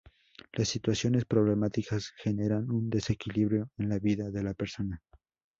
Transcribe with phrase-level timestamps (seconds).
[0.53, 5.03] Las situaciones problemáticas generan un desequilibrio en la vida de la persona.